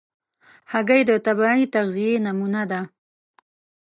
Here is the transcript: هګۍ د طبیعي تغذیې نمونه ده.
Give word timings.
هګۍ 0.71 1.01
د 1.09 1.11
طبیعي 1.25 1.63
تغذیې 1.75 2.13
نمونه 2.25 2.61
ده. 2.71 2.81